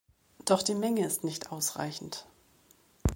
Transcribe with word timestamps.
Doch 0.45 0.63
die 0.63 0.73
Menge 0.73 1.05
ist 1.05 1.23
nicht 1.23 1.51
ausreichend. 1.51 2.25